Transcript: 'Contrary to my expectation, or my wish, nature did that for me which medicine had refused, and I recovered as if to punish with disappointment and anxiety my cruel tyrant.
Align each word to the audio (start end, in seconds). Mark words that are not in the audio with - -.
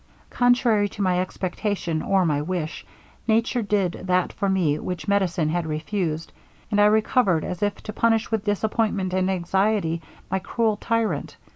'Contrary 0.31 0.89
to 0.89 0.99
my 1.03 1.19
expectation, 1.19 2.01
or 2.01 2.25
my 2.25 2.41
wish, 2.41 2.83
nature 3.27 3.61
did 3.61 3.91
that 4.05 4.33
for 4.33 4.49
me 4.49 4.79
which 4.79 5.07
medicine 5.07 5.49
had 5.49 5.67
refused, 5.67 6.31
and 6.71 6.81
I 6.81 6.85
recovered 6.85 7.43
as 7.45 7.61
if 7.61 7.75
to 7.83 7.93
punish 7.93 8.31
with 8.31 8.43
disappointment 8.43 9.13
and 9.13 9.29
anxiety 9.29 10.01
my 10.31 10.39
cruel 10.39 10.75
tyrant. 10.77 11.37